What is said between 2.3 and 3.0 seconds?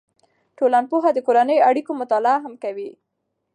هم کوي.